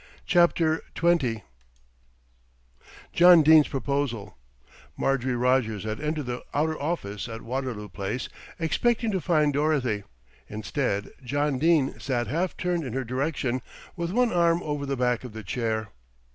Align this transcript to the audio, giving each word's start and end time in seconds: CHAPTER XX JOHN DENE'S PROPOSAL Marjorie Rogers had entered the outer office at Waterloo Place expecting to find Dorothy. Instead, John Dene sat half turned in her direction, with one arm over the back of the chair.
CHAPTER 0.25 0.81
XX 0.95 1.43
JOHN 3.13 3.43
DENE'S 3.43 3.67
PROPOSAL 3.67 4.35
Marjorie 4.97 5.35
Rogers 5.35 5.83
had 5.83 5.99
entered 6.01 6.25
the 6.25 6.43
outer 6.55 6.75
office 6.81 7.29
at 7.29 7.43
Waterloo 7.43 7.87
Place 7.87 8.27
expecting 8.57 9.11
to 9.11 9.21
find 9.21 9.53
Dorothy. 9.53 10.01
Instead, 10.47 11.11
John 11.23 11.59
Dene 11.59 11.99
sat 11.99 12.25
half 12.25 12.57
turned 12.57 12.83
in 12.83 12.93
her 12.93 13.03
direction, 13.03 13.61
with 13.95 14.09
one 14.09 14.33
arm 14.33 14.63
over 14.63 14.87
the 14.87 14.97
back 14.97 15.23
of 15.23 15.33
the 15.33 15.43
chair. 15.43 15.89